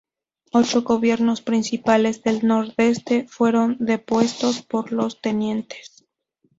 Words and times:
Ocho 0.51 0.81
gobiernos 0.81 1.41
provinciales 1.43 2.23
del 2.23 2.43
Nordeste 2.43 3.27
fueron 3.27 3.77
depuestos 3.79 4.63
por 4.63 4.91
los 4.91 5.21
tenientes. 5.21 6.07